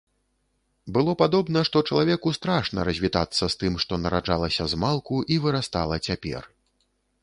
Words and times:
Было 0.95 1.13
падобна, 1.21 1.63
што 1.69 1.77
чалавеку 1.91 2.33
страшна 2.39 2.87
развітацца 2.91 3.43
з 3.55 3.63
тым, 3.65 3.73
што 3.87 4.03
нараджалася 4.07 4.63
змалку 4.77 5.15
і 5.35 5.43
вырастала 5.49 6.05
цяпер. 6.11 6.55